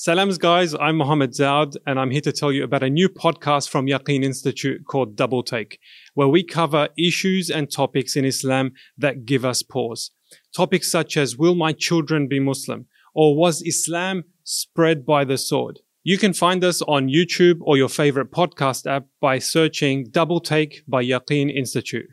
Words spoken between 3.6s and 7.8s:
from Yaqeen Institute called Double Take, where we cover issues and